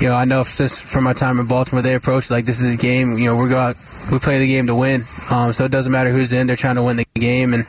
[0.00, 2.72] you know, I know just from my time in Baltimore, they approach like this is
[2.72, 3.76] a game, you know, we go out,
[4.12, 5.02] we play the game to win.
[5.30, 7.54] Um, so it doesn't matter who's in, they're trying to win the game.
[7.54, 7.64] And,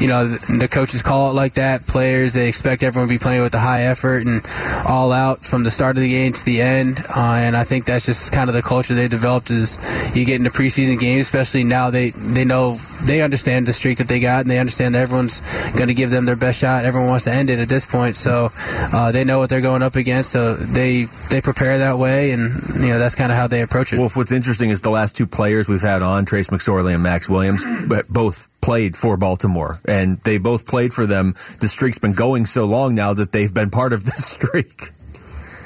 [0.00, 1.86] you know, the, coaches call it like that.
[1.86, 4.40] Players, they expect everyone to be playing with a high effort and
[4.88, 7.00] all out from the start of the game to the end.
[7.14, 9.76] Uh, and I think that's just kind of the culture they developed is
[10.16, 14.08] you get into preseason games, especially now they, they know, they understand the streak that
[14.08, 16.86] they got and they understand that everyone's going to give them their best shot.
[16.86, 18.16] Everyone wants to end it at this point.
[18.16, 18.48] So,
[18.94, 20.30] uh, they know what they're going up against.
[20.30, 22.30] So they, they prepare that way.
[22.30, 23.98] And, you know, that's kind of how they approach it.
[23.98, 27.28] Well, what's interesting is the last two players we've had on, Trace McSorley and Max
[27.28, 31.34] Williams, but both played for Baltimore, and they both played for them.
[31.60, 34.90] The streak's been going so long now that they've been part of the streak.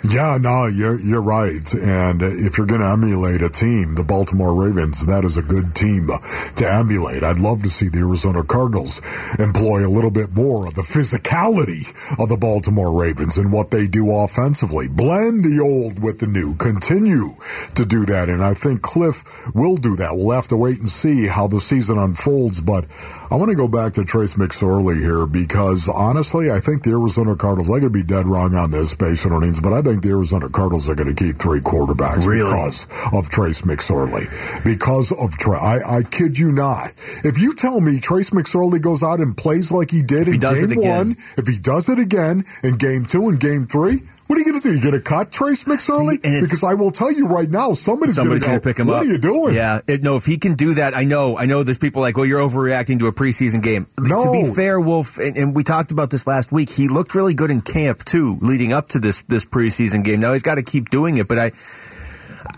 [0.02, 1.74] Yeah, no, you're you're right.
[1.74, 5.74] And if you're going to emulate a team, the Baltimore Ravens, that is a good
[5.74, 6.08] team
[6.56, 7.22] to emulate.
[7.22, 9.02] I'd love to see the Arizona Cardinals
[9.38, 13.86] employ a little bit more of the physicality of the Baltimore Ravens and what they
[13.86, 14.88] do offensively.
[14.88, 16.54] Blend the old with the new.
[16.54, 17.28] Continue
[17.74, 20.16] to do that, and I think Kliff will do that.
[20.16, 22.62] We'll have to wait and see how the season unfolds.
[22.62, 22.86] But
[23.30, 27.36] I want to go back to Trace McSorley here because honestly, I think the Arizona
[27.36, 27.70] Cardinals.
[27.70, 30.48] I could be dead wrong on this, based on earnings, but I think the Arizona
[30.48, 32.44] Cardinals are going to keep three quarterbacks Really?
[32.50, 34.26] because of Trace McSorley.
[34.64, 35.60] Because of Trace.
[35.60, 36.92] I, I kid you not.
[37.24, 40.40] If you tell me Trace McSorley goes out and plays like he did he in
[40.40, 44.00] game one, if he does it again in game two and game three.
[44.30, 44.76] What are you going to do?
[44.76, 46.24] You going to cut Trace McSorley?
[46.24, 48.86] See, because I will tell you right now, somebody's, Somebody's going going to pick him
[48.86, 49.00] what up.
[49.00, 49.56] What are you doing?
[49.56, 50.14] Yeah, it, no.
[50.14, 51.36] If he can do that, I know.
[51.36, 51.64] I know.
[51.64, 53.88] There's people like, well, you're overreacting to a preseason game.
[53.98, 54.22] No.
[54.22, 56.70] To be fair, Wolf, and, and we talked about this last week.
[56.70, 60.20] He looked really good in camp too, leading up to this this preseason game.
[60.20, 61.50] Now he's got to keep doing it, but I.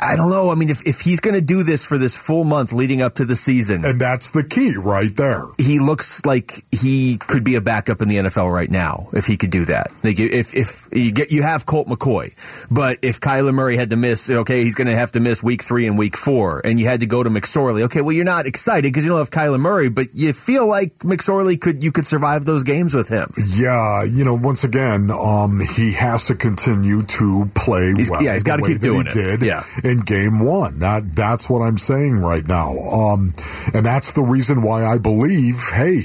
[0.02, 0.50] I don't know.
[0.50, 3.14] I mean, if, if he's going to do this for this full month leading up
[3.16, 5.42] to the season, And that's the key right there.
[5.58, 9.36] he looks like he could be a backup in the NFL right now if he
[9.36, 9.88] could do that.
[10.02, 12.32] Like if if you get you have Colt McCoy,
[12.70, 15.62] but if Kyler Murray had to miss, okay, he's going to have to miss week
[15.62, 17.82] three and week four, and you had to go to McSorley.
[17.82, 20.92] Okay, well you're not excited because you don't have Kyler Murray, but you feel like
[20.98, 23.30] McSorley could you could survive those games with him.
[23.56, 28.22] Yeah, you know, once again, um, he has to continue to play He's- well.
[28.22, 29.12] yeah, he's the gotta keep doing it.
[29.12, 29.62] Did Yeah.
[29.92, 30.78] In game one.
[30.78, 32.70] That that's what I'm saying right now.
[32.70, 33.34] Um,
[33.74, 36.02] and that's the reason why I believe, hey.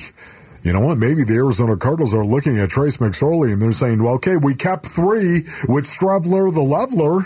[0.61, 0.97] You know what?
[0.97, 4.55] Maybe the Arizona Cardinals are looking at Trace McSorley and they're saying, well, okay, we
[4.55, 7.21] kept three with Streveler the leveler.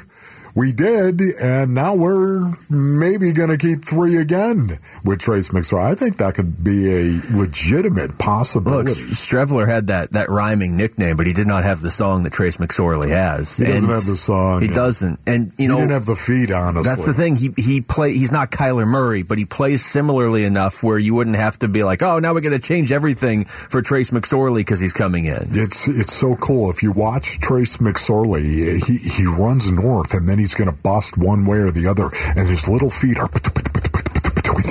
[0.56, 4.70] We did, and now we're maybe going to keep three again
[5.06, 5.92] with Trace McSorley.
[5.92, 8.92] I think that could be a legitimate Look, possibility.
[8.92, 12.58] Streveler had that that rhyming nickname, but he did not have the song that Trace
[12.58, 13.58] McSorley has.
[13.58, 14.62] He doesn't And have the song.
[14.62, 16.84] He doesn't, and you know he didn't have the feet, honestly.
[16.84, 17.38] That's the thing.
[17.38, 18.12] He he play.
[18.12, 21.84] He's not Kyler Murray, but he plays similarly enough where you wouldn't have to be
[21.84, 25.40] like, oh, now we're going to change everything for Trace McSorley because he's coming in.
[25.52, 26.70] It's it's so cool.
[26.70, 31.18] If you watch Trace McSorley, he he runs north and then he's going to bust
[31.18, 33.30] one way or the other, and his little feet are.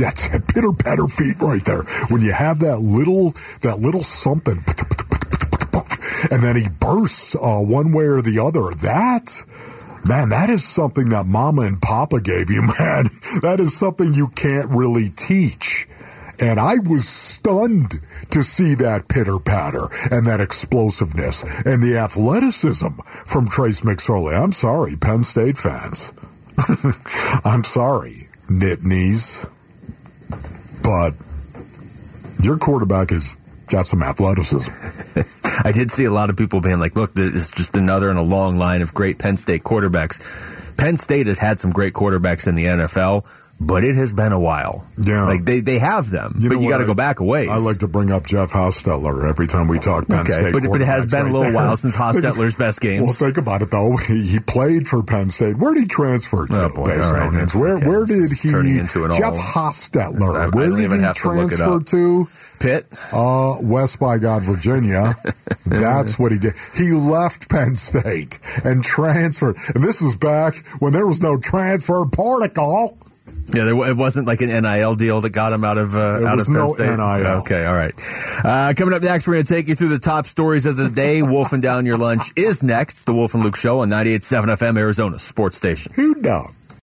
[0.01, 1.83] That's pitter patter feet right there.
[2.09, 4.57] When you have that little that little something,
[6.31, 8.75] and then he bursts uh, one way or the other.
[8.83, 9.45] That
[10.07, 13.07] man, that is something that Mama and Papa gave you, man.
[13.43, 15.87] That is something you can't really teach.
[16.41, 17.07] And I was
[17.41, 17.93] stunned
[18.31, 24.39] to see that pitter patter and that explosiveness and the athleticism from Trace McSorley.
[24.39, 26.13] I'm sorry, Penn State fans.
[27.45, 29.49] I'm sorry, Nittanies.
[30.83, 31.15] But
[32.45, 33.37] your quarterback has
[33.71, 34.73] got some athleticism.
[35.65, 38.19] I did see a lot of people being like, look, this is just another in
[38.19, 40.77] a long line of great Penn State quarterbacks.
[40.77, 43.25] Penn State has had some great quarterbacks in the NFL,
[43.61, 44.85] but it has been a while.
[45.03, 45.25] Yeah.
[45.27, 47.49] Like they, they have them, You but you got to go back a ways.
[47.49, 50.53] I like to bring up Jeff Hostetler every time we talk Penn Okay, State.
[50.53, 51.55] but- but it has been a little there.
[51.55, 53.03] while since Hostetler's best games.
[53.05, 53.97] Well, think about it though.
[53.97, 55.57] He, he played for Penn State.
[55.59, 56.53] Where did he transfer to?
[56.65, 56.85] Oh, boy.
[56.85, 58.79] right, that's- Where okay, where did he?
[58.79, 60.35] into an Jeff Hostetler.
[60.37, 61.85] I- I where did even he have to look it up.
[61.87, 62.27] to?
[62.61, 62.87] Pitt.
[63.13, 65.15] Uh, West by God, Virginia.
[65.67, 66.53] That's what he did.
[66.77, 69.57] He left Penn State and transferred.
[69.75, 72.99] And this was back when there was no transfer protocol.
[73.53, 76.29] Yeah, there, it wasn't like an NIL deal that got him out of uh, There
[76.29, 76.97] out was of Penn no State.
[76.97, 77.41] NIL.
[77.43, 77.93] Okay, all right.
[78.45, 80.89] Uh, coming up next, we're going to take you through the top stories of the
[80.89, 81.23] day.
[81.31, 83.05] Wolfing down your lunch is next.
[83.05, 85.93] The Wolf and Luke Show on 98.7 FM, Arizona Sports Station.
[85.95, 86.60] Who knows?